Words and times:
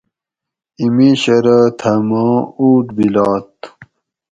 اِیں 0.79 0.91
مِیش 0.95 1.23
ارو 1.35 1.59
تھہ 1.79 1.91
ماں 2.07 2.35
اُوٹ 2.59 2.85
بِلات 2.95 3.51